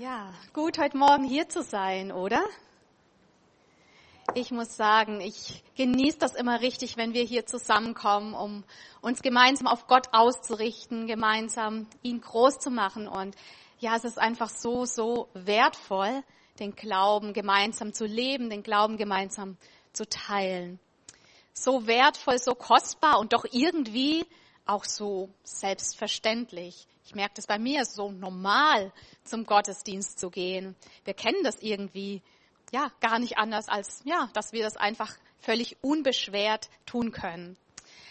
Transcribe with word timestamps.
Ja, 0.00 0.32
gut, 0.52 0.78
heute 0.78 0.96
Morgen 0.96 1.22
hier 1.22 1.48
zu 1.48 1.62
sein, 1.62 2.10
oder? 2.10 2.42
Ich 4.34 4.50
muss 4.50 4.76
sagen, 4.76 5.20
ich 5.20 5.62
genieße 5.76 6.18
das 6.18 6.34
immer 6.34 6.62
richtig, 6.62 6.96
wenn 6.96 7.14
wir 7.14 7.22
hier 7.22 7.46
zusammenkommen, 7.46 8.34
um 8.34 8.64
uns 9.02 9.22
gemeinsam 9.22 9.68
auf 9.68 9.86
Gott 9.86 10.08
auszurichten, 10.10 11.06
gemeinsam 11.06 11.86
ihn 12.02 12.20
groß 12.20 12.58
zu 12.58 12.70
machen. 12.70 13.06
Und 13.06 13.36
ja, 13.78 13.94
es 13.94 14.02
ist 14.02 14.18
einfach 14.18 14.48
so, 14.48 14.84
so 14.84 15.28
wertvoll, 15.32 16.24
den 16.58 16.74
Glauben 16.74 17.32
gemeinsam 17.32 17.92
zu 17.92 18.04
leben, 18.04 18.50
den 18.50 18.64
Glauben 18.64 18.96
gemeinsam 18.96 19.56
zu 19.92 20.08
teilen. 20.08 20.80
So 21.52 21.86
wertvoll, 21.86 22.40
so 22.40 22.56
kostbar 22.56 23.20
und 23.20 23.32
doch 23.32 23.44
irgendwie 23.48 24.26
auch 24.66 24.84
so 24.84 25.28
selbstverständlich. 25.44 26.88
Ich 27.04 27.14
merke 27.14 27.34
das 27.34 27.46
bei 27.46 27.58
mir, 27.58 27.84
so 27.84 28.10
normal 28.10 28.92
zum 29.24 29.44
Gottesdienst 29.44 30.18
zu 30.18 30.30
gehen. 30.30 30.74
Wir 31.04 31.14
kennen 31.14 31.42
das 31.44 31.60
irgendwie, 31.60 32.22
ja, 32.72 32.90
gar 33.00 33.18
nicht 33.18 33.36
anders 33.36 33.68
als, 33.68 34.00
ja, 34.04 34.30
dass 34.32 34.52
wir 34.52 34.62
das 34.62 34.76
einfach 34.76 35.14
völlig 35.38 35.76
unbeschwert 35.82 36.70
tun 36.86 37.12
können. 37.12 37.56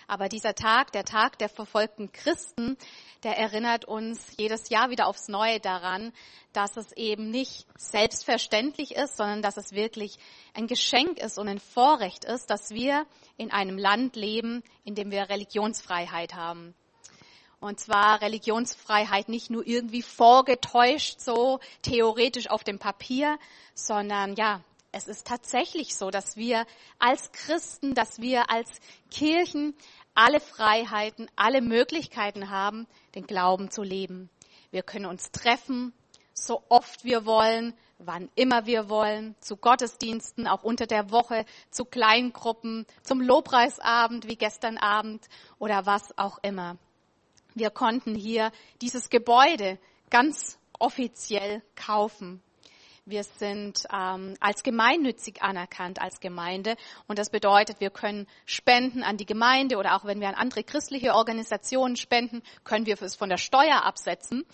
Aber 0.08 0.30
dieser 0.30 0.54
Tag, 0.54 0.92
der 0.92 1.06
Tag 1.06 1.40
der 1.40 1.50
verfolgten 1.50 2.12
Christen, 2.12 2.78
der 3.24 3.38
erinnert 3.38 3.86
uns 3.86 4.20
jedes 4.38 4.70
Jahr 4.70 4.90
wieder 4.90 5.08
aufs 5.08 5.28
Neue 5.28 5.60
daran, 5.60 6.14
dass 6.52 6.78
es 6.78 6.92
eben 6.92 7.32
nicht 7.32 7.66
selbstverständlich 7.78 8.96
ist, 8.96 9.18
sondern 9.18 9.42
dass 9.42 9.58
es 9.58 9.72
wirklich 9.72 10.18
ein 10.54 10.68
Geschenk 10.68 11.20
ist 11.20 11.40
und 11.40 11.48
ein 11.48 11.60
Vorrecht 11.60 12.26
ist, 12.26 12.50
dass 12.50 12.72
wir 12.72 13.08
in 13.38 13.52
einem 13.52 13.78
Land 13.78 14.16
leben, 14.16 14.62
in 14.84 14.94
dem 14.94 15.10
wir 15.10 15.30
Religionsfreiheit 15.30 16.36
haben. 16.36 16.76
Und 17.64 17.80
zwar 17.80 18.20
Religionsfreiheit 18.22 19.30
nicht 19.30 19.50
nur 19.50 19.66
irgendwie 19.66 20.02
vorgetäuscht, 20.02 21.22
so 21.22 21.62
theoretisch 21.82 22.50
auf 22.50 22.66
dem 22.66 22.78
Papier, 22.78 23.40
sondern 23.74 24.36
ja, 24.36 24.60
es 24.92 25.08
ist 25.08 25.26
tatsächlich 25.26 25.96
so, 25.96 26.12
dass 26.12 26.36
wir 26.36 26.66
als 27.00 27.32
Christen, 27.32 27.96
dass 27.96 28.20
wir 28.20 28.50
als 28.50 28.70
Kirchen 29.10 29.76
alle 30.14 30.42
Freiheiten, 30.42 31.32
alle 31.38 31.62
Möglichkeiten 31.62 32.50
haben, 32.50 32.86
den 33.16 33.28
Glauben 33.28 33.72
zu 33.72 33.82
leben. 33.82 34.30
Wir 34.72 34.84
können 34.84 35.06
uns 35.06 35.32
treffen, 35.32 35.94
so 36.34 36.64
oft 36.68 37.06
wir 37.06 37.26
wollen, 37.26 37.74
wann 37.98 38.30
immer 38.36 38.66
wir 38.66 38.90
wollen, 38.90 39.36
zu 39.40 39.56
Gottesdiensten, 39.56 40.50
auch 40.50 40.64
unter 40.64 40.86
der 40.86 41.12
Woche, 41.12 41.46
zu 41.72 41.86
Kleingruppen, 41.86 42.86
zum 43.04 43.22
Lobpreisabend 43.22 44.28
wie 44.28 44.36
gestern 44.36 44.78
Abend 44.78 45.30
oder 45.60 45.86
was 45.86 46.18
auch 46.18 46.40
immer. 46.44 46.78
Wir 47.56 47.70
konnten 47.70 48.16
hier 48.16 48.52
dieses 48.82 49.10
Gebäude 49.10 49.78
ganz 50.10 50.58
offiziell 50.80 51.62
kaufen. 51.76 52.42
Wir 53.06 53.24
sind 53.24 53.86
ähm, 53.94 54.36
als 54.40 54.64
gemeinnützig 54.64 55.42
anerkannt 55.42 56.02
als 56.02 56.22
Gemeinde 56.22 56.78
und 57.08 57.20
das 57.20 57.30
bedeutet, 57.30 57.82
wir 57.82 57.90
können 57.90 58.28
spenden 58.46 59.04
an 59.04 59.18
die 59.18 59.26
Gemeinde 59.26 59.78
oder 59.78 59.96
auch 59.96 60.06
wenn 60.06 60.22
wir 60.22 60.30
an 60.30 60.36
andere 60.36 60.64
christliche 60.64 61.14
Organisationen 61.14 61.98
spenden, 61.98 62.42
können 62.64 62.86
wir 62.86 63.02
es 63.02 63.16
von 63.16 63.28
der 63.28 63.38
Steuer 63.38 63.84
absetzen. 63.84 64.46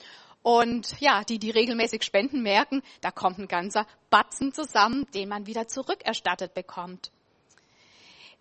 Und 0.42 1.00
ja, 1.00 1.24
die, 1.24 1.38
die 1.38 1.52
regelmäßig 1.52 2.04
spenden, 2.04 2.42
merken, 2.42 2.82
da 3.02 3.12
kommt 3.12 3.38
ein 3.38 3.48
ganzer 3.48 3.86
Batzen 4.10 4.52
zusammen, 4.54 5.06
den 5.14 5.30
man 5.30 5.46
wieder 5.46 5.68
zurückerstattet 5.68 6.54
bekommt. 6.54 7.12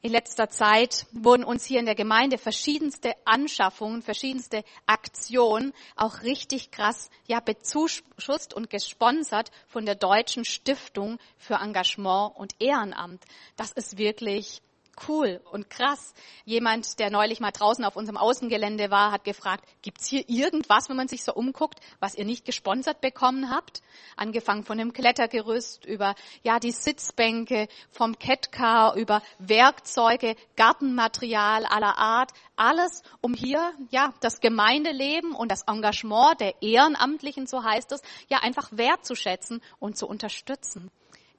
In 0.00 0.12
letzter 0.12 0.48
Zeit 0.48 1.06
wurden 1.10 1.42
uns 1.42 1.64
hier 1.64 1.80
in 1.80 1.86
der 1.86 1.96
Gemeinde 1.96 2.38
verschiedenste 2.38 3.16
Anschaffungen, 3.24 4.00
verschiedenste 4.00 4.62
Aktionen 4.86 5.72
auch 5.96 6.22
richtig 6.22 6.70
krass 6.70 7.10
ja 7.26 7.40
bezuschusst 7.40 8.54
und 8.54 8.70
gesponsert 8.70 9.50
von 9.66 9.86
der 9.86 9.96
Deutschen 9.96 10.44
Stiftung 10.44 11.18
für 11.36 11.54
Engagement 11.54 12.36
und 12.36 12.54
Ehrenamt. 12.60 13.24
Das 13.56 13.72
ist 13.72 13.98
wirklich 13.98 14.62
cool 15.08 15.40
und 15.52 15.70
krass. 15.70 16.14
Jemand, 16.44 16.98
der 16.98 17.10
neulich 17.10 17.40
mal 17.40 17.50
draußen 17.50 17.84
auf 17.84 17.96
unserem 17.96 18.16
Außengelände 18.16 18.90
war, 18.90 19.12
hat 19.12 19.24
gefragt, 19.24 19.64
gibt's 19.82 20.06
hier 20.06 20.28
irgendwas, 20.28 20.88
wenn 20.88 20.96
man 20.96 21.08
sich 21.08 21.22
so 21.24 21.34
umguckt, 21.34 21.80
was 22.00 22.14
ihr 22.14 22.24
nicht 22.24 22.44
gesponsert 22.44 23.00
bekommen 23.00 23.50
habt? 23.50 23.82
Angefangen 24.16 24.64
von 24.64 24.78
dem 24.78 24.92
Klettergerüst 24.92 25.84
über, 25.84 26.14
ja, 26.42 26.58
die 26.58 26.72
Sitzbänke, 26.72 27.68
vom 27.90 28.18
Catcar 28.18 28.94
über 28.96 29.22
Werkzeuge, 29.38 30.36
Gartenmaterial 30.56 31.64
aller 31.66 31.98
Art. 31.98 32.32
Alles, 32.56 33.02
um 33.20 33.34
hier, 33.34 33.72
ja, 33.90 34.12
das 34.20 34.40
Gemeindeleben 34.40 35.32
und 35.34 35.52
das 35.52 35.62
Engagement 35.62 36.40
der 36.40 36.62
Ehrenamtlichen, 36.62 37.46
so 37.46 37.62
heißt 37.62 37.92
es, 37.92 38.02
ja, 38.28 38.38
einfach 38.38 38.68
wertzuschätzen 38.72 39.62
und 39.78 39.96
zu 39.96 40.08
unterstützen. 40.08 40.90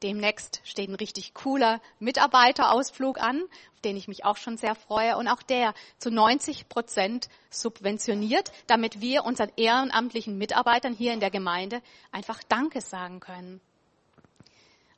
Demnächst 0.01 0.61
steht 0.63 0.89
ein 0.89 0.95
richtig 0.95 1.33
cooler 1.33 1.81
Mitarbeiterausflug 1.99 3.19
an, 3.19 3.43
auf 3.73 3.81
den 3.83 3.97
ich 3.97 4.07
mich 4.07 4.23
auch 4.23 4.37
schon 4.37 4.57
sehr 4.57 4.75
freue. 4.75 5.17
Und 5.17 5.27
auch 5.27 5.41
der 5.41 5.73
zu 5.97 6.09
90 6.09 6.69
Prozent 6.69 7.27
subventioniert, 7.49 8.51
damit 8.67 9.01
wir 9.01 9.25
unseren 9.25 9.51
ehrenamtlichen 9.57 10.37
Mitarbeitern 10.37 10.93
hier 10.93 11.13
in 11.13 11.19
der 11.19 11.31
Gemeinde 11.31 11.81
einfach 12.11 12.41
Danke 12.47 12.79
sagen 12.79 13.19
können. 13.19 13.59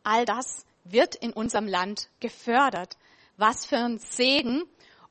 All 0.04 0.26
das 0.26 0.66
wird 0.84 1.16
in 1.16 1.34
unserem 1.34 1.68
Land 1.68 2.10
gefördert. 2.20 2.98
Was 3.38 3.66
für 3.66 3.78
ein 3.78 3.98
Segen 3.98 4.64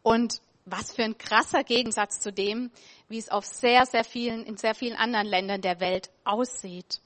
und 0.02 0.40
was 0.66 0.92
für 0.92 1.02
ein 1.02 1.18
krasser 1.18 1.64
Gegensatz 1.64 2.20
zu 2.20 2.32
dem, 2.32 2.70
wie 3.08 3.18
es 3.18 3.28
auf 3.28 3.44
sehr, 3.44 3.86
sehr 3.86 4.04
vielen, 4.04 4.44
in 4.44 4.56
sehr 4.56 4.74
vielen 4.74 4.96
anderen 4.96 5.26
Ländern 5.26 5.62
der 5.62 5.80
Welt 5.80 6.10
aussieht. 6.24 7.00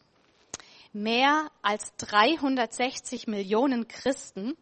Mehr 0.96 1.50
als 1.60 1.92
360 1.96 3.26
Millionen 3.26 3.88
Christen 3.88 4.56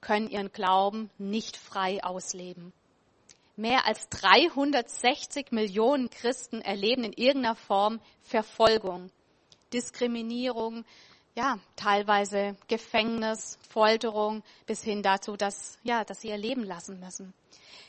können 0.00 0.30
ihren 0.30 0.50
Glauben 0.50 1.10
nicht 1.18 1.58
frei 1.58 2.02
ausleben. 2.02 2.72
Mehr 3.54 3.86
als 3.86 4.08
360 4.08 5.52
Millionen 5.52 6.08
Christen 6.08 6.62
erleben 6.62 7.04
in 7.04 7.12
irgendeiner 7.12 7.56
Form 7.56 8.00
Verfolgung, 8.22 9.10
Diskriminierung, 9.70 10.86
ja, 11.34 11.58
teilweise 11.76 12.56
Gefängnis, 12.68 13.58
Folterung, 13.68 14.42
bis 14.66 14.82
hin 14.82 15.02
dazu, 15.02 15.36
dass, 15.36 15.78
ja, 15.82 16.04
dass 16.04 16.20
sie 16.20 16.28
ihr 16.28 16.38
Leben 16.38 16.62
lassen 16.62 17.00
müssen. 17.00 17.34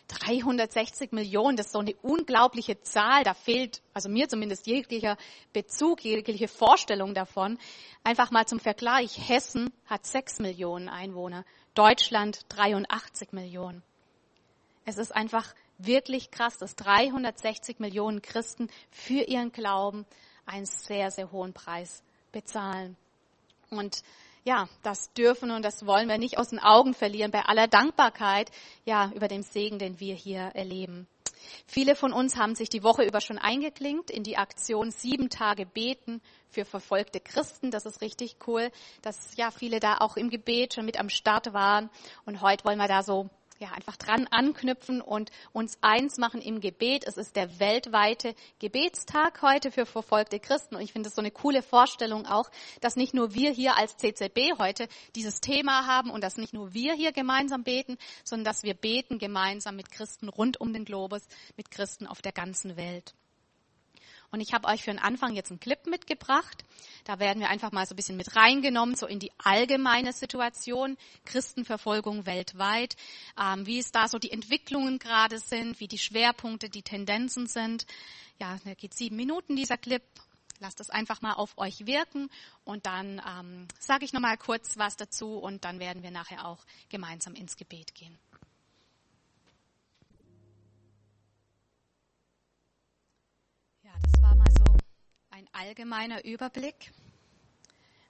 360 0.08 1.12
Millionen, 1.12 1.58
das 1.58 1.68
ist 1.68 1.72
so 1.74 1.80
eine 1.80 1.96
unglaubliche 2.02 2.80
Zahl. 2.82 3.24
Da 3.24 3.34
fehlt, 3.34 3.82
also 3.94 4.10
mir 4.10 4.30
zumindest 4.30 4.68
jeglicher 4.68 5.18
Bezug, 5.54 6.04
jegliche 6.04 6.48
Vorstellung 6.48 7.14
davon. 7.14 7.58
Einfach 8.04 8.32
mal 8.32 8.46
zum 8.46 8.60
Vergleich. 8.60 9.30
Hessen 9.30 9.72
hat 9.86 10.06
6 10.06 10.40
Millionen 10.40 10.90
Einwohner, 10.90 11.44
Deutschland 11.74 12.46
83 12.50 13.32
Millionen. 13.32 13.84
Es 14.86 14.98
ist 14.98 15.16
einfach 15.16 15.56
wirklich 15.80 16.30
krass, 16.30 16.58
dass 16.58 16.76
360 16.76 17.80
Millionen 17.80 18.22
Christen 18.22 18.70
für 18.92 19.24
ihren 19.24 19.52
Glauben 19.52 20.06
einen 20.46 20.68
sehr, 20.68 21.10
sehr 21.10 21.32
hohen 21.32 21.54
Preis 21.54 22.04
bezahlen. 22.32 22.96
Und 23.70 24.02
ja, 24.44 24.70
das 24.84 25.12
dürfen 25.14 25.52
und 25.52 25.64
das 25.64 25.86
wollen 25.86 26.08
wir 26.08 26.18
nicht 26.18 26.38
aus 26.38 26.50
den 26.50 26.60
Augen 26.60 26.94
verlieren 26.94 27.32
bei 27.32 27.42
aller 27.42 27.68
Dankbarkeit, 27.68 28.52
ja, 28.86 29.12
über 29.16 29.28
den 29.28 29.44
Segen, 29.44 29.80
den 29.80 30.00
wir 30.00 30.16
hier 30.16 30.52
erleben. 30.54 31.08
Viele 31.68 31.96
von 31.96 32.14
uns 32.14 32.38
haben 32.38 32.56
sich 32.56 32.70
die 32.70 32.84
Woche 32.84 33.04
über 33.04 33.22
schon 33.22 33.38
eingeklinkt 33.38 34.10
in 34.10 34.24
die 34.24 34.38
Aktion 34.38 34.92
sieben 34.92 35.30
Tage 35.30 35.66
beten 35.66 36.22
für 36.50 36.66
verfolgte 36.66 37.20
Christen. 37.20 37.72
Das 37.72 37.86
ist 37.86 38.02
richtig 38.02 38.38
cool, 38.48 38.72
dass 39.02 39.36
ja 39.36 39.52
viele 39.52 39.80
da 39.80 39.98
auch 39.98 40.18
im 40.18 40.30
Gebet 40.30 40.74
schon 40.74 40.86
mit 40.86 41.00
am 41.00 41.10
Start 41.10 41.54
waren. 41.54 41.90
Und 42.26 42.42
heute 42.42 42.66
wollen 42.66 42.80
wir 42.80 42.88
da 42.88 43.04
so 43.04 43.30
ja, 43.60 43.72
einfach 43.72 43.96
dran 43.96 44.28
anknüpfen 44.28 45.02
und 45.02 45.32
uns 45.54 45.78
eins 45.82 46.18
machen 46.18 46.42
im 46.42 46.60
Gebet. 46.60 47.06
Es 47.08 47.18
ist 47.18 47.36
der 47.36 47.60
weltweite 47.60 48.36
Gebetstag 48.60 49.42
heute 49.42 49.72
für 49.72 49.86
verfolgte 49.86 50.40
Christen. 50.40 50.76
Und 50.76 50.82
ich 50.82 50.92
finde 50.92 51.10
es 51.10 51.16
so 51.16 51.22
eine 51.22 51.32
coole 51.32 51.62
Vorstellung 51.62 52.26
auch, 52.26 52.50
dass 52.82 52.96
nicht 52.96 53.14
nur 53.14 53.34
wir 53.34 53.52
hier 53.52 53.78
als 53.78 53.98
CCB 53.98 54.60
heute 54.60 54.88
dieses 55.16 55.42
Thema 55.42 55.88
haben 55.88 56.10
und 56.10 56.24
dass 56.24 56.38
nicht 56.38 56.54
nur 56.54 56.74
wir 56.74 56.94
hier 56.94 57.12
gemeinsam 57.12 57.64
beten, 57.64 57.98
sondern 58.24 58.46
dass 58.46 58.64
wir 58.64 58.74
beten 58.74 59.20
gemeinsam 59.20 59.76
mit 59.76 59.92
Christen 59.92 60.30
rund 60.30 60.60
um 60.60 60.74
den 60.74 60.86
Globus, 60.86 61.28
mit 61.56 61.72
Christen 61.72 62.08
auf 62.08 62.22
der 62.22 62.34
ganzen 62.34 62.76
Welt. 62.78 63.14
Und 64.32 64.42
ich 64.42 64.54
habe 64.54 64.68
euch 64.68 64.84
für 64.84 64.92
den 64.92 65.00
Anfang 65.00 65.36
jetzt 65.36 65.52
einen 65.52 65.60
Clip 65.60 65.86
mitgebracht. 65.88 66.64
Da 67.06 67.20
werden 67.20 67.40
wir 67.40 67.50
einfach 67.50 67.72
mal 67.72 67.86
so 67.86 67.94
ein 67.94 67.96
bisschen 67.96 68.18
mit 68.18 68.36
reingenommen, 68.36 68.96
so 68.96 69.06
in 69.06 69.20
die 69.20 69.32
allgemeine 69.38 70.14
Situation, 70.14 70.98
Christenverfolgung 71.26 72.26
weltweit, 72.26 72.96
ähm, 73.40 73.66
wie 73.66 73.80
es 73.80 73.92
da 73.92 74.08
so 74.08 74.18
die 74.18 74.32
Entwicklungen 74.32 75.00
gerade 75.00 75.40
sind, 75.40 75.80
wie 75.80 75.88
die 75.88 76.00
Schwerpunkte, 76.00 76.70
die 76.70 76.84
Tendenzen 76.84 77.48
sind. 77.48 77.86
Ja, 78.40 78.58
da 78.66 78.74
geht 78.74 78.94
sieben 78.94 79.16
Minuten 79.16 79.56
dieser 79.56 79.78
Clip. 79.78 80.04
Lasst 80.60 80.80
es 80.80 80.90
einfach 80.90 81.22
mal 81.22 81.34
auf 81.34 81.58
euch 81.58 81.86
wirken 81.86 82.30
und 82.64 82.86
dann 82.86 83.22
ähm, 83.28 83.68
sage 83.78 84.06
ich 84.06 84.14
nochmal 84.14 84.38
kurz 84.38 84.78
was 84.78 84.96
dazu 84.96 85.38
und 85.38 85.66
dann 85.66 85.80
werden 85.80 86.02
wir 86.02 86.12
nachher 86.12 86.46
auch 86.48 86.66
gemeinsam 86.90 87.36
ins 87.36 87.58
Gebet 87.58 87.94
gehen. 87.94 88.18
Ein 95.36 95.50
allgemeiner 95.52 96.24
Überblick. 96.24 96.94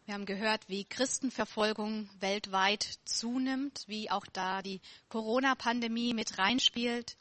Wir 0.05 0.13
haben 0.13 0.27
gehört, 0.27 0.69
wie 0.69 0.85
Christenverfolgung 0.85 2.07
weltweit 2.19 2.99
zunimmt, 3.03 3.83
wie 3.87 4.11
auch 4.11 4.27
da 4.27 4.61
die 4.61 4.79
Corona-Pandemie 5.09 6.13
mit 6.13 6.37
reinspielt, 6.37 7.17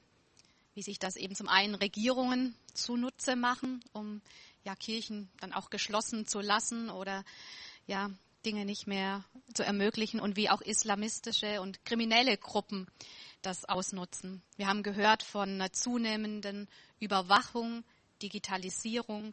wie 0.74 0.82
sich 0.82 0.98
das 0.98 1.16
eben 1.16 1.34
zum 1.34 1.48
einen 1.48 1.74
Regierungen 1.74 2.54
zunutze 2.74 3.34
machen, 3.34 3.82
um 3.94 4.20
ja 4.62 4.76
Kirchen 4.76 5.30
dann 5.40 5.54
auch 5.54 5.70
geschlossen 5.70 6.26
zu 6.26 6.40
lassen 6.40 6.90
oder 6.90 7.24
ja 7.86 8.10
Dinge 8.44 8.66
nicht 8.66 8.86
mehr 8.86 9.24
zu 9.54 9.62
ermöglichen 9.62 10.20
und 10.20 10.36
wie 10.36 10.50
auch 10.50 10.60
islamistische 10.60 11.62
und 11.62 11.82
kriminelle 11.86 12.36
Gruppen 12.36 12.88
das 13.40 13.64
ausnutzen. 13.64 14.42
Wir 14.58 14.66
haben 14.66 14.82
gehört 14.82 15.22
von 15.22 15.48
einer 15.48 15.72
zunehmenden 15.72 16.68
Überwachung, 17.00 17.84
Digitalisierung 18.20 19.32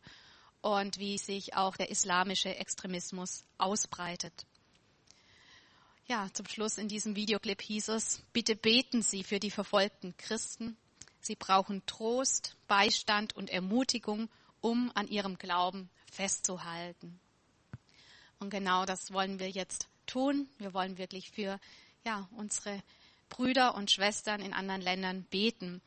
und 0.61 0.99
wie 0.99 1.17
sich 1.17 1.55
auch 1.55 1.75
der 1.75 1.89
islamische 1.89 2.55
Extremismus 2.55 3.43
ausbreitet. 3.57 4.45
Ja, 6.07 6.27
zum 6.33 6.47
Schluss 6.47 6.77
in 6.77 6.87
diesem 6.87 7.15
Videoclip 7.15 7.61
hieß 7.61 7.89
es, 7.89 8.21
bitte 8.33 8.55
beten 8.55 9.01
Sie 9.01 9.23
für 9.23 9.39
die 9.39 9.51
verfolgten 9.51 10.15
Christen. 10.17 10.77
Sie 11.21 11.35
brauchen 11.35 11.85
Trost, 11.85 12.57
Beistand 12.67 13.35
und 13.35 13.49
Ermutigung, 13.49 14.29
um 14.59 14.91
an 14.95 15.07
ihrem 15.07 15.37
Glauben 15.37 15.89
festzuhalten. 16.11 17.19
Und 18.39 18.49
genau 18.49 18.85
das 18.85 19.13
wollen 19.13 19.39
wir 19.39 19.49
jetzt 19.49 19.87
tun. 20.07 20.49
Wir 20.57 20.73
wollen 20.73 20.97
wirklich 20.97 21.29
für 21.31 21.59
ja, 22.03 22.27
unsere 22.35 22.81
Brüder 23.31 23.73
und 23.73 23.89
Schwestern 23.89 24.41
in 24.41 24.53
anderen 24.53 24.81
Ländern 24.81 25.23
beten. 25.31 25.81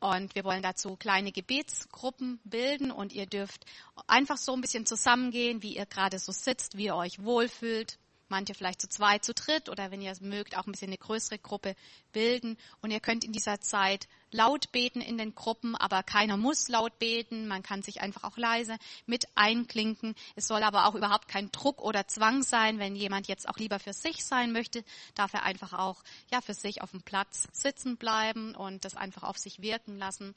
Und 0.00 0.34
wir 0.34 0.42
wollen 0.42 0.62
dazu 0.62 0.96
kleine 0.96 1.30
Gebetsgruppen 1.30 2.40
bilden 2.42 2.90
und 2.90 3.12
ihr 3.12 3.26
dürft 3.26 3.64
einfach 4.08 4.38
so 4.38 4.54
ein 4.54 4.60
bisschen 4.60 4.86
zusammengehen, 4.86 5.62
wie 5.62 5.76
ihr 5.76 5.86
gerade 5.86 6.18
so 6.18 6.32
sitzt, 6.32 6.76
wie 6.76 6.86
ihr 6.86 6.96
euch 6.96 7.22
wohlfühlt. 7.22 7.98
Manche 8.28 8.54
vielleicht 8.54 8.80
zu 8.80 8.88
zweit, 8.88 9.24
zu 9.24 9.34
dritt 9.34 9.68
oder 9.68 9.92
wenn 9.92 10.02
ihr 10.02 10.10
es 10.10 10.20
mögt, 10.20 10.56
auch 10.56 10.66
ein 10.66 10.72
bisschen 10.72 10.88
eine 10.88 10.98
größere 10.98 11.38
Gruppe 11.38 11.76
bilden. 12.12 12.56
Und 12.80 12.90
ihr 12.90 12.98
könnt 12.98 13.24
in 13.24 13.32
dieser 13.32 13.60
Zeit 13.60 14.08
laut 14.30 14.72
beten 14.72 15.00
in 15.00 15.18
den 15.18 15.34
Gruppen, 15.34 15.76
aber 15.76 16.02
keiner 16.02 16.36
muss 16.36 16.68
laut 16.68 16.98
beten. 16.98 17.46
Man 17.48 17.62
kann 17.62 17.82
sich 17.82 18.00
einfach 18.00 18.24
auch 18.24 18.36
leise 18.36 18.76
mit 19.06 19.26
einklinken. 19.34 20.14
Es 20.34 20.46
soll 20.46 20.62
aber 20.62 20.86
auch 20.86 20.94
überhaupt 20.94 21.28
kein 21.28 21.50
Druck 21.52 21.80
oder 21.80 22.06
Zwang 22.08 22.42
sein. 22.42 22.78
Wenn 22.78 22.96
jemand 22.96 23.28
jetzt 23.28 23.48
auch 23.48 23.56
lieber 23.56 23.78
für 23.78 23.92
sich 23.92 24.24
sein 24.24 24.52
möchte, 24.52 24.84
darf 25.14 25.34
er 25.34 25.44
einfach 25.44 25.72
auch 25.72 26.02
ja 26.30 26.40
für 26.40 26.54
sich 26.54 26.82
auf 26.82 26.90
dem 26.90 27.02
Platz 27.02 27.48
sitzen 27.52 27.96
bleiben 27.96 28.54
und 28.54 28.84
das 28.84 28.96
einfach 28.96 29.22
auf 29.22 29.38
sich 29.38 29.62
wirken 29.62 29.98
lassen. 29.98 30.34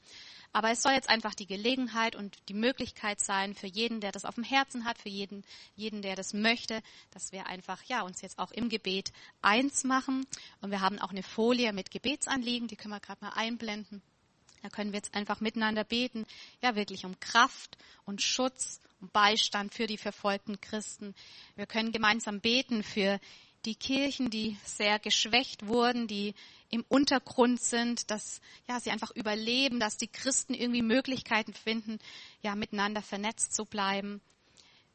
Aber 0.52 0.70
es 0.70 0.82
soll 0.82 0.92
jetzt 0.92 1.08
einfach 1.08 1.34
die 1.34 1.46
Gelegenheit 1.46 2.16
und 2.16 2.36
die 2.48 2.54
Möglichkeit 2.54 3.20
sein 3.20 3.54
für 3.54 3.68
jeden, 3.68 4.00
der 4.00 4.10
das 4.10 4.24
auf 4.24 4.34
dem 4.34 4.42
Herzen 4.42 4.84
hat, 4.84 4.98
für 4.98 5.08
jeden, 5.08 5.44
jeden, 5.76 6.02
der 6.02 6.16
das 6.16 6.32
möchte, 6.32 6.82
dass 7.12 7.30
wir 7.30 7.46
einfach 7.46 7.84
ja 7.84 8.02
uns 8.02 8.20
jetzt 8.20 8.38
auch 8.38 8.50
im 8.50 8.68
Gebet 8.68 9.12
eins 9.42 9.84
machen. 9.84 10.26
Und 10.60 10.72
wir 10.72 10.80
haben 10.80 10.98
auch 10.98 11.10
eine 11.10 11.22
Folie 11.22 11.72
mit 11.72 11.92
Gebetsanliegen, 11.92 12.66
die 12.66 12.76
können 12.76 12.94
wir 12.94 13.00
gerade 13.00 13.24
mal 13.24 13.32
einblenden. 13.34 13.79
Da 14.62 14.68
können 14.68 14.92
wir 14.92 14.98
jetzt 14.98 15.14
einfach 15.14 15.40
miteinander 15.40 15.84
beten, 15.84 16.26
ja 16.62 16.76
wirklich 16.76 17.04
um 17.04 17.18
Kraft 17.18 17.78
und 18.04 18.20
Schutz 18.20 18.80
und 19.00 19.12
Beistand 19.12 19.74
für 19.74 19.86
die 19.86 19.96
verfolgten 19.96 20.60
Christen. 20.60 21.14
Wir 21.56 21.66
können 21.66 21.92
gemeinsam 21.92 22.40
beten 22.40 22.82
für 22.82 23.18
die 23.64 23.74
Kirchen, 23.74 24.30
die 24.30 24.56
sehr 24.64 24.98
geschwächt 24.98 25.66
wurden, 25.66 26.06
die 26.06 26.34
im 26.70 26.84
Untergrund 26.88 27.60
sind, 27.60 28.10
dass 28.10 28.40
ja 28.68 28.80
sie 28.80 28.90
einfach 28.90 29.10
überleben, 29.10 29.80
dass 29.80 29.96
die 29.96 30.08
Christen 30.08 30.54
irgendwie 30.54 30.82
Möglichkeiten 30.82 31.52
finden, 31.52 31.98
ja 32.42 32.54
miteinander 32.54 33.02
vernetzt 33.02 33.54
zu 33.54 33.64
bleiben. 33.64 34.20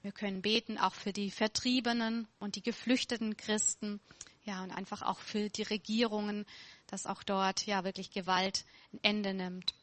Wir 0.02 0.12
können 0.12 0.42
beten 0.42 0.78
auch 0.78 0.94
für 0.94 1.14
die 1.14 1.32
Vertriebenen 1.32 2.28
und 2.40 2.56
die 2.56 2.62
geflüchteten 2.62 3.38
Christen, 3.38 4.00
ja 4.46 4.64
und 4.64 4.72
einfach 4.72 5.02
auch 5.02 5.20
für 5.20 5.50
die 5.50 5.64
Regierungen, 5.64 6.46
dass 6.96 7.08
auch 7.08 7.24
dort 7.24 7.66
ja 7.66 7.84
wirklich 7.84 8.10
Gewalt 8.12 8.64
ein 8.94 9.00
Ende 9.04 9.34
nimmt. 9.34 9.74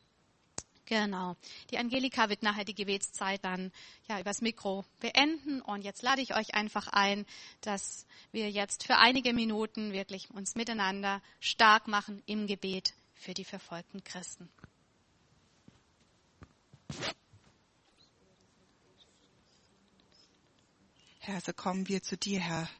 Genau. 0.86 1.36
Die 1.70 1.76
Angelika 1.76 2.30
wird 2.30 2.42
nachher 2.42 2.64
die 2.64 2.74
Gebetszeit 2.74 3.44
dann 3.44 3.70
ja 4.08 4.18
übers 4.18 4.40
Mikro 4.40 4.86
beenden 4.98 5.60
und 5.60 5.82
jetzt 5.82 6.00
lade 6.00 6.22
ich 6.22 6.34
euch 6.34 6.54
einfach 6.54 6.88
ein, 6.88 7.26
dass 7.60 8.06
wir 8.32 8.50
jetzt 8.50 8.84
für 8.86 8.96
einige 8.96 9.34
Minuten 9.34 9.92
wirklich 9.92 10.30
uns 10.30 10.54
miteinander 10.54 11.20
stark 11.38 11.86
machen 11.86 12.22
im 12.24 12.46
Gebet 12.46 12.94
für 13.14 13.34
die 13.34 13.44
verfolgten 13.44 14.02
Christen. 14.04 14.48
Herr, 21.20 21.42
so 21.42 21.52
kommen 21.52 21.88
wir 21.88 22.02
zu 22.02 22.16
dir, 22.16 22.40
Herr, 22.40 22.70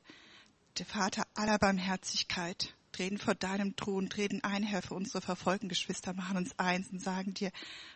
der 0.79 0.87
Vater 0.87 1.27
aller 1.35 1.59
Barmherzigkeit 1.59 2.75
treten 2.93 3.19
vor 3.19 3.35
deinem 3.35 3.75
Thron, 3.75 4.09
treten 4.09 4.45
ein, 4.45 4.63
Herr, 4.63 4.83
für 4.83 4.95
unsere 4.95 5.21
verfolgten 5.21 5.69
Geschwister, 5.69 6.13
machen 6.13 6.37
uns 6.37 6.59
eins 6.59 6.91
und 6.91 7.03
sagen 7.03 7.35
dir, 7.35 7.51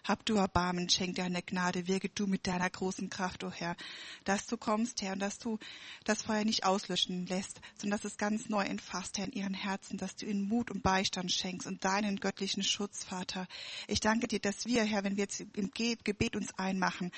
hab 0.04 0.24
du 0.24 0.36
Erbarmen, 0.36 0.88
schenk 0.88 1.16
deine 1.16 1.42
Gnade, 1.42 1.86
wirke 1.86 2.08
du 2.08 2.26
mit 2.26 2.46
deiner 2.46 2.68
großen 2.68 3.10
Kraft, 3.10 3.44
o 3.44 3.48
oh 3.48 3.52
Herr, 3.52 3.76
dass 4.24 4.46
du 4.46 4.56
kommst, 4.56 5.02
Herr, 5.02 5.12
und 5.12 5.20
dass 5.20 5.38
du 5.38 5.58
das 6.04 6.22
Feuer 6.22 6.44
nicht 6.44 6.64
auslöschen 6.64 7.26
lässt, 7.26 7.60
sondern 7.76 7.98
dass 7.98 8.10
es 8.10 8.16
ganz 8.16 8.48
neu 8.48 8.64
entfasst, 8.64 9.18
Herr, 9.18 9.26
in 9.26 9.32
ihren 9.32 9.54
Herzen, 9.54 9.98
dass 9.98 10.16
du 10.16 10.26
ihnen 10.26 10.48
Mut 10.48 10.70
und 10.70 10.82
Beistand 10.82 11.30
schenkst 11.30 11.66
und 11.66 11.84
deinen 11.84 12.16
göttlichen 12.16 12.62
Schutz, 12.62 13.04
Vater. 13.04 13.46
Ich 13.88 14.00
danke 14.00 14.26
dir, 14.26 14.40
dass 14.40 14.66
wir, 14.66 14.84
Herr, 14.84 15.04
wenn 15.04 15.16
wir 15.16 15.24
jetzt 15.24 15.40
im 15.54 15.70
Gebet 15.70 16.36
uns 16.36 16.58
einmachen, 16.58 17.12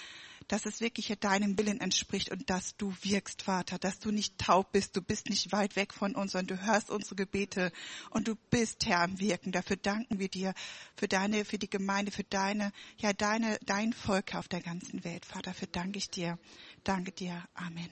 dass 0.48 0.64
es 0.64 0.80
wirklich 0.80 1.14
deinem 1.20 1.58
Willen 1.58 1.80
entspricht 1.80 2.30
und 2.30 2.48
dass 2.48 2.76
du 2.76 2.94
wirkst, 3.02 3.42
Vater, 3.42 3.78
dass 3.78 3.98
du 3.98 4.10
nicht 4.10 4.38
taub 4.38 4.72
bist, 4.72 4.96
du 4.96 5.02
bist 5.02 5.28
nicht 5.28 5.52
weit 5.52 5.76
weg 5.76 5.92
von 5.92 6.14
uns, 6.14 6.32
sondern 6.32 6.56
du 6.58 6.66
hörst 6.66 6.90
unsere 6.90 7.16
Gebete 7.16 7.68
und 8.11 8.29
du 8.29 8.35
bist, 8.50 8.87
Herr, 8.87 9.00
am 9.00 9.19
Wirken. 9.19 9.53
Dafür 9.53 9.76
danken 9.76 10.19
wir 10.19 10.29
dir, 10.29 10.55
für 10.97 11.09
deine, 11.09 11.44
für 11.44 11.59
die 11.59 11.70
Gemeinde, 11.70 12.12
für 12.12 12.25
deine, 12.25 12.73
ja, 12.99 13.12
deine, 13.12 13.59
dein 13.65 13.93
Volk 13.93 14.35
auf 14.35 14.49
der 14.49 14.61
ganzen 14.61 15.05
Welt. 15.05 15.25
Vater, 15.25 15.50
dafür 15.50 15.69
danke 15.70 15.99
ich 15.99 16.11
dir. 16.11 16.38
Danke 16.85 17.12
dir. 17.12 17.43
Amen. 17.55 17.91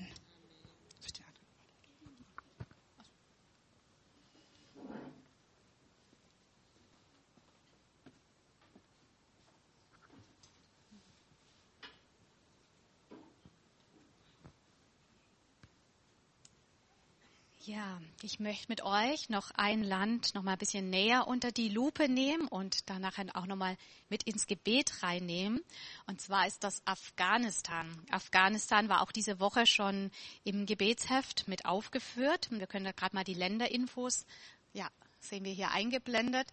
Ja, 17.67 18.01
ich 18.23 18.39
möchte 18.39 18.67
mit 18.69 18.85
euch 18.85 19.29
noch 19.29 19.51
ein 19.57 19.83
Land 19.83 20.37
noch 20.37 20.45
mal 20.45 20.53
ein 20.53 20.59
bisschen 20.59 20.89
näher 20.89 21.27
unter 21.27 21.51
die 21.51 21.69
Lupe 21.69 22.09
nehmen 22.09 22.47
und 22.47 22.89
danach 22.89 23.19
auch 23.35 23.47
noch 23.47 23.57
mal 23.57 23.77
mit 24.09 24.23
ins 24.23 24.47
Gebet 24.47 25.03
reinnehmen. 25.03 25.61
Und 26.07 26.21
zwar 26.21 26.47
ist 26.47 26.63
das 26.63 26.81
Afghanistan. 26.85 27.89
Afghanistan 28.09 28.89
war 28.89 29.03
auch 29.03 29.11
diese 29.11 29.41
Woche 29.41 29.67
schon 29.67 30.13
im 30.45 30.65
Gebetsheft 30.65 31.49
mit 31.49 31.65
aufgeführt. 31.67 32.47
Wir 32.53 32.69
können 32.69 32.85
da 32.85 32.93
gerade 32.93 33.17
mal 33.17 33.25
die 33.25 33.35
Länderinfos, 33.35 34.27
ja, 34.73 34.89
sehen 35.19 35.45
wir 35.45 35.53
hier 35.53 35.73
eingeblendet. 35.73 36.47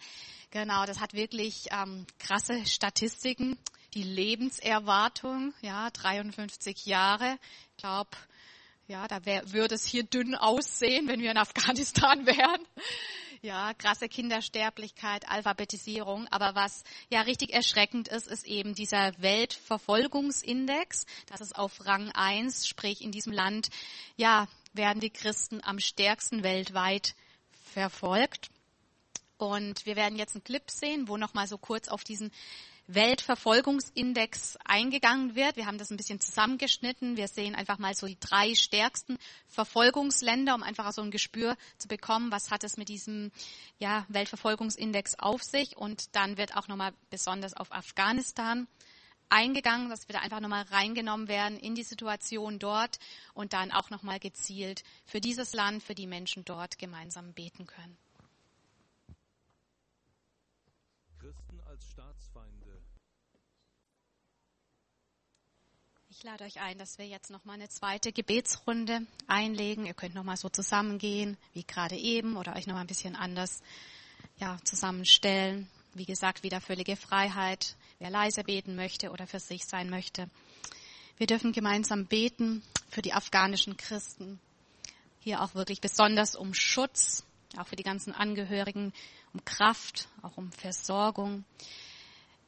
Genau, 0.50 0.88
das 0.88 1.00
hat 1.00 1.13
wirklich 1.13 1.67
ähm, 1.70 2.08
krasse 2.17 2.65
Statistiken. 2.65 3.60
Die 3.93 4.01
Lebenserwartung, 4.01 5.53
ja, 5.62 5.91
53 5.91 6.88
Jahre. 6.88 7.38
Ich 7.70 7.77
glaube, 7.77 8.10
ja, 8.87 9.07
da 9.07 9.25
wär, 9.25 9.51
würde 9.51 9.75
es 9.75 9.85
hier 9.85 10.03
dünn 10.03 10.35
aussehen, 10.35 11.07
wenn 11.07 11.21
wir 11.21 11.31
in 11.31 11.37
Afghanistan 11.37 12.25
wären. 12.25 12.67
Ja, 13.41 13.73
krasse 13.73 14.07
Kindersterblichkeit, 14.07 15.27
Alphabetisierung. 15.29 16.27
Aber 16.29 16.55
was 16.55 16.83
ja 17.09 17.21
richtig 17.21 17.53
erschreckend 17.53 18.07
ist, 18.07 18.27
ist 18.27 18.45
eben 18.45 18.73
dieser 18.73 19.11
Weltverfolgungsindex. 19.21 21.05
Das 21.27 21.41
ist 21.41 21.57
auf 21.57 21.85
Rang 21.85 22.09
1, 22.11 22.67
sprich 22.67 23.01
in 23.01 23.11
diesem 23.11 23.33
Land, 23.33 23.69
ja, 24.15 24.47
werden 24.73 25.01
die 25.01 25.09
Christen 25.09 25.61
am 25.63 25.79
stärksten 25.79 26.43
weltweit 26.43 27.15
verfolgt. 27.73 28.49
Und 29.37 29.85
wir 29.85 29.97
werden 29.97 30.17
jetzt 30.17 30.35
einen 30.35 30.43
Clip 30.43 30.69
sehen, 30.71 31.09
wo 31.09 31.17
nochmal 31.17 31.47
so 31.47 31.57
kurz 31.57 31.89
auf 31.89 32.03
diesen 32.03 32.31
Weltverfolgungsindex 32.87 34.57
eingegangen 34.65 35.35
wird. 35.35 35.55
Wir 35.55 35.65
haben 35.65 35.77
das 35.77 35.89
ein 35.89 35.97
bisschen 35.97 36.19
zusammengeschnitten. 36.19 37.15
Wir 37.15 37.27
sehen 37.27 37.55
einfach 37.55 37.79
mal 37.79 37.95
so 37.95 38.07
die 38.07 38.19
drei 38.19 38.55
stärksten 38.55 39.17
Verfolgungsländer, 39.47 40.53
um 40.53 40.63
einfach 40.63 40.91
so 40.91 41.01
ein 41.01 41.11
Gespür 41.11 41.55
zu 41.77 41.87
bekommen, 41.87 42.31
was 42.31 42.51
hat 42.51 42.63
es 42.63 42.75
mit 42.75 42.89
diesem 42.89 43.31
ja, 43.79 44.05
Weltverfolgungsindex 44.09 45.17
auf 45.17 45.43
sich. 45.43 45.77
Und 45.77 46.15
dann 46.15 46.37
wird 46.37 46.57
auch 46.57 46.67
nochmal 46.67 46.93
besonders 47.09 47.53
auf 47.53 47.71
Afghanistan 47.71 48.67
eingegangen, 49.29 49.89
dass 49.89 50.07
wir 50.09 50.13
da 50.13 50.19
einfach 50.19 50.41
nochmal 50.41 50.63
reingenommen 50.63 51.27
werden 51.27 51.57
in 51.57 51.75
die 51.75 51.83
Situation 51.83 52.59
dort 52.59 52.99
und 53.33 53.53
dann 53.53 53.71
auch 53.71 53.89
nochmal 53.89 54.19
gezielt 54.19 54.83
für 55.05 55.21
dieses 55.21 55.53
Land, 55.53 55.81
für 55.81 55.95
die 55.95 56.07
Menschen 56.07 56.43
dort 56.45 56.77
gemeinsam 56.77 57.33
beten 57.33 57.65
können. 57.65 57.97
Ich 66.23 66.29
lade 66.29 66.45
euch 66.45 66.61
ein, 66.61 66.77
dass 66.77 66.97
wir 66.97 67.05
jetzt 67.05 67.31
noch 67.31 67.43
mal 67.43 67.51
eine 67.51 67.67
zweite 67.67 68.13
Gebetsrunde 68.13 69.01
einlegen. 69.27 69.85
Ihr 69.85 69.93
könnt 69.93 70.15
noch 70.15 70.23
mal 70.23 70.37
so 70.37 70.47
zusammengehen, 70.47 71.35
wie 71.51 71.65
gerade 71.65 71.97
eben, 71.97 72.37
oder 72.37 72.55
euch 72.55 72.65
noch 72.65 72.75
mal 72.75 72.79
ein 72.79 72.87
bisschen 72.87 73.17
anders 73.17 73.61
ja, 74.37 74.57
zusammenstellen. 74.63 75.69
Wie 75.93 76.05
gesagt, 76.05 76.41
wieder 76.43 76.61
völlige 76.61 76.95
Freiheit, 76.95 77.75
wer 77.99 78.09
leise 78.09 78.45
beten 78.45 78.77
möchte 78.77 79.11
oder 79.11 79.27
für 79.27 79.41
sich 79.41 79.65
sein 79.65 79.89
möchte. 79.89 80.29
Wir 81.17 81.27
dürfen 81.27 81.51
gemeinsam 81.51 82.05
beten 82.05 82.63
für 82.89 83.01
die 83.01 83.11
afghanischen 83.11 83.75
Christen. 83.75 84.39
Hier 85.19 85.41
auch 85.41 85.55
wirklich 85.55 85.81
besonders 85.81 86.37
um 86.37 86.53
Schutz, 86.53 87.25
auch 87.57 87.67
für 87.67 87.75
die 87.75 87.83
ganzen 87.83 88.13
Angehörigen, 88.13 88.93
um 89.33 89.43
Kraft, 89.43 90.07
auch 90.21 90.37
um 90.37 90.53
Versorgung. 90.53 91.43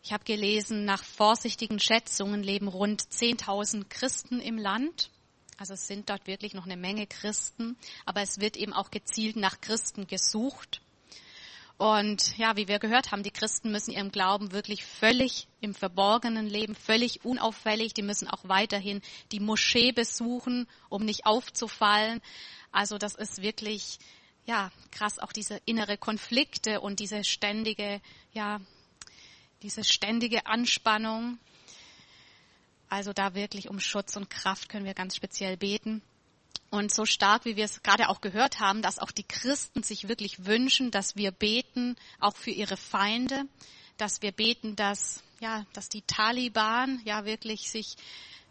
Ich 0.06 0.14
habe 0.14 0.24
gelesen, 0.24 0.86
nach 0.86 1.04
vorsichtigen 1.04 1.80
Schätzungen 1.80 2.44
leben 2.44 2.68
rund 2.68 3.02
10.000 3.02 3.86
Christen 3.90 4.40
im 4.40 4.60
Land. 4.60 5.10
Also 5.58 5.74
es 5.74 5.88
sind 5.88 6.12
dort 6.12 6.28
wirklich 6.28 6.54
noch 6.54 6.66
eine 6.66 6.78
Menge 6.78 7.08
Christen, 7.08 7.76
aber 8.06 8.22
es 8.22 8.40
wird 8.40 8.56
eben 8.56 8.72
auch 8.72 8.92
gezielt 8.92 9.36
nach 9.36 9.62
Christen 9.62 10.06
gesucht. 10.06 10.84
Und 11.80 12.38
ja, 12.38 12.56
wie 12.56 12.68
wir 12.68 12.78
gehört 12.78 13.12
haben, 13.12 13.24
die 13.24 13.32
Christen 13.32 13.72
müssen 13.72 13.94
ihrem 13.94 14.12
Glauben 14.12 14.52
wirklich 14.52 14.86
völlig 14.86 15.48
im 15.60 15.74
Verborgenen 15.74 16.46
leben, 16.46 16.76
völlig 16.76 17.26
unauffällig. 17.26 17.96
Die 17.96 18.04
müssen 18.04 18.28
auch 18.28 18.44
weiterhin 18.44 19.02
die 19.32 19.40
Moschee 19.40 19.92
besuchen, 19.92 20.68
um 20.88 21.04
nicht 21.04 21.26
aufzufallen. 21.26 22.22
Also 22.72 23.00
das 23.00 23.16
ist 23.16 23.42
wirklich, 23.42 23.98
ja, 24.46 24.72
krass, 24.92 25.18
auch 25.18 25.32
diese 25.32 25.60
innere 25.66 25.98
Konflikte 25.98 26.80
und 26.80 27.00
diese 27.00 27.24
ständige, 27.24 28.02
ja, 28.34 28.62
diese 29.62 29.84
ständige 29.84 30.46
Anspannung. 30.46 31.40
Also 32.90 33.14
da 33.14 33.34
wirklich 33.34 33.70
um 33.70 33.80
Schutz 33.80 34.16
und 34.16 34.30
Kraft 34.30 34.70
können 34.70 34.86
wir 34.86 34.94
ganz 34.94 35.16
speziell 35.16 35.58
beten. 35.58 36.02
Und 36.72 36.94
so 36.94 37.06
stark, 37.06 37.46
wie 37.46 37.56
wir 37.56 37.66
es 37.66 37.84
gerade 37.84 38.10
auch 38.10 38.22
gehört 38.22 38.60
haben, 38.60 38.82
dass 38.82 39.00
auch 39.00 39.12
die 39.12 39.24
Christen 39.24 39.84
sich 39.84 40.08
wirklich 40.08 40.46
wünschen, 40.46 40.92
dass 40.92 41.16
wir 41.16 41.32
beten, 41.32 41.96
auch 42.20 42.36
für 42.36 42.52
ihre 42.52 42.78
Feinde, 42.78 43.46
dass 43.98 44.22
wir 44.22 44.32
beten, 44.32 44.76
dass, 44.76 45.24
ja, 45.40 45.66
dass 45.74 45.90
die 45.90 46.02
Taliban 46.02 47.02
ja 47.06 47.26
wirklich 47.26 47.70
sich 47.70 47.96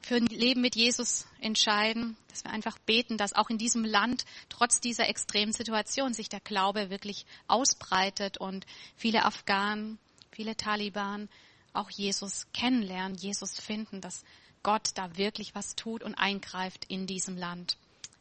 für 0.00 0.16
ein 0.16 0.26
Leben 0.26 0.61
mit 0.61 0.76
Jesus 0.76 1.26
entscheiden, 1.40 2.16
dass 2.28 2.44
wir 2.44 2.50
einfach 2.50 2.78
beten, 2.78 3.16
dass 3.16 3.32
auch 3.32 3.49
in 3.49 3.58
diesem 3.58 3.84
Land 3.84 4.25
trotz 4.49 4.80
dieser 4.80 5.08
extremen 5.08 5.52
Situation 5.52 6.12
sich 6.12 6.28
der 6.28 6.40
Glaube 6.40 6.90
wirklich 6.90 7.25
ausbreitet 7.46 8.38
und 8.38 8.66
viele 8.96 9.25
Afghanen 9.25 9.99
viele 10.34 10.56
Taliban 10.56 11.28
auch 11.72 11.90
Jesus 11.90 12.46
kennenlernen, 12.52 13.16
Jesus 13.16 13.58
finden, 13.58 14.00
dass 14.00 14.24
Gott 14.62 14.90
da 14.94 15.16
wirklich 15.16 15.54
was 15.54 15.76
tut 15.76 16.02
und 16.02 16.14
eingreift 16.14 16.84
in 16.86 17.06
diesem 17.06 17.36
Land. 17.36 17.76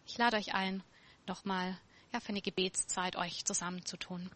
Ich 0.06 0.18
lade 0.18 0.38
euch 0.38 0.54
ein, 0.54 0.84
nochmal 1.28 1.78
ja, 2.12 2.20
für 2.20 2.30
eine 2.30 2.42
Gebetszeit 2.42 3.16
euch 3.16 3.46
zusammenzutun. 3.46 4.30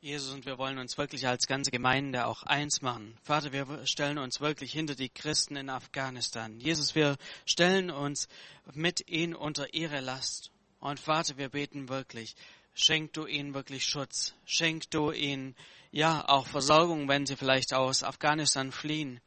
Jesus, 0.00 0.34
und 0.34 0.46
wir 0.46 0.58
wollen 0.58 0.78
uns 0.78 0.98
wirklich 0.98 1.28
als 1.28 1.46
ganze 1.46 1.70
Gemeinde 1.70 2.26
auch 2.26 2.42
eins 2.42 2.82
machen. 2.82 3.16
Vater, 3.22 3.52
wir 3.52 3.86
stellen 3.86 4.18
uns 4.18 4.40
wirklich 4.40 4.72
hinter 4.72 4.96
die 4.96 5.08
Christen 5.08 5.54
in 5.54 5.70
Afghanistan. 5.70 6.58
Jesus, 6.58 6.96
wir 6.96 7.16
stellen 7.46 7.90
uns 7.90 8.26
mit 8.74 9.08
ihnen 9.08 9.34
unter 9.34 9.72
ihre 9.72 10.00
Last. 10.00 10.50
Und 10.80 10.98
Vater, 10.98 11.36
wir 11.36 11.50
beten 11.50 11.88
wirklich, 11.88 12.34
schenk 12.74 13.12
du 13.12 13.26
ihnen 13.26 13.54
wirklich 13.54 13.84
Schutz, 13.84 14.34
schenk 14.44 14.90
du 14.90 15.12
ihnen 15.12 15.54
ja 15.90 16.26
auch 16.28 16.46
Versorgung, 16.46 17.08
wenn 17.08 17.26
sie 17.26 17.36
vielleicht 17.36 17.74
aus 17.74 18.02
Afghanistan 18.02 18.72
fliehen, 18.72 19.20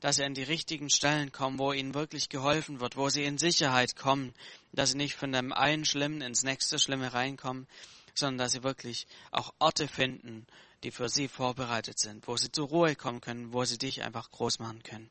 dass 0.00 0.16
sie 0.16 0.24
an 0.24 0.34
die 0.34 0.42
richtigen 0.42 0.90
Stellen 0.90 1.32
kommen, 1.32 1.58
wo 1.58 1.72
ihnen 1.72 1.94
wirklich 1.94 2.28
geholfen 2.28 2.80
wird, 2.80 2.96
wo 2.96 3.08
sie 3.08 3.24
in 3.24 3.38
Sicherheit 3.38 3.96
kommen, 3.96 4.34
dass 4.72 4.90
sie 4.90 4.96
nicht 4.96 5.14
von 5.14 5.32
dem 5.32 5.52
einen 5.52 5.84
Schlimmen 5.84 6.22
ins 6.22 6.42
nächste 6.42 6.78
Schlimme 6.78 7.12
reinkommen, 7.12 7.66
sondern 8.14 8.38
dass 8.38 8.52
sie 8.52 8.62
wirklich 8.62 9.06
auch 9.30 9.54
Orte 9.58 9.88
finden, 9.88 10.46
die 10.82 10.90
für 10.90 11.08
sie 11.08 11.28
vorbereitet 11.28 11.98
sind, 11.98 12.26
wo 12.26 12.36
sie 12.36 12.50
zur 12.50 12.68
Ruhe 12.68 12.96
kommen 12.96 13.20
können, 13.20 13.52
wo 13.52 13.64
sie 13.64 13.78
dich 13.78 14.02
einfach 14.02 14.30
groß 14.30 14.58
machen 14.58 14.82
können. 14.82 15.10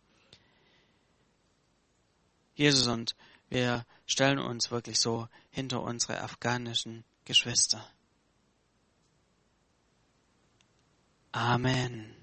Jesus 2.55 2.87
und 2.87 3.15
wir 3.49 3.85
stellen 4.05 4.39
uns 4.39 4.71
wirklich 4.71 4.99
so 4.99 5.27
hinter 5.51 5.81
unsere 5.81 6.21
afghanischen 6.21 7.03
Geschwister. 7.25 7.85
Amen. 11.31 12.20